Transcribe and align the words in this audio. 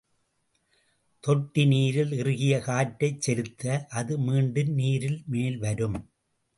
தொட்டி 1.23 1.65
நீரில் 1.65 2.11
இறுகிய 2.11 2.59
காற்றைச் 2.59 3.21
செலுத்த, 3.21 3.85
அது 3.89 4.17
மீண்டும் 4.19 4.73
நீரில் 4.73 5.23
மேல் 5.27 5.57
வரும். 5.57 5.99